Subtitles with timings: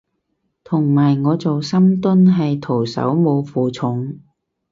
[0.63, 4.19] 同埋我做深蹲係徒手冇負重